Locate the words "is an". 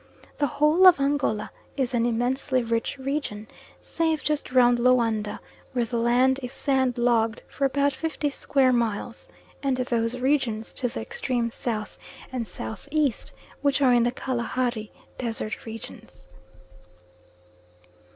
1.77-2.07